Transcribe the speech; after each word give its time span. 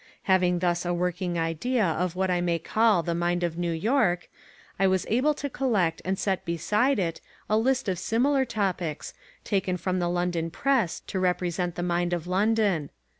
Having 0.23 0.57
thus 0.57 0.83
a 0.83 0.95
working 0.95 1.37
idea 1.37 1.85
of 1.85 2.15
what 2.15 2.31
I 2.31 2.41
may 2.41 2.57
call 2.57 3.03
the 3.03 3.13
mind 3.13 3.43
of 3.43 3.55
New 3.55 3.71
York, 3.71 4.29
I 4.79 4.87
was 4.87 5.05
able 5.09 5.35
to 5.35 5.47
collect 5.47 6.01
and 6.03 6.17
set 6.17 6.43
beside 6.43 6.97
it 6.97 7.21
a 7.47 7.55
list 7.55 7.87
of 7.87 7.99
similar 7.99 8.43
topics, 8.43 9.13
taken 9.43 9.77
from 9.77 9.99
the 9.99 10.09
London 10.09 10.49
Press 10.49 11.01
to 11.01 11.19
represent 11.19 11.75
the 11.75 11.83
mind 11.83 12.13
of 12.13 12.25
London. 12.25 12.89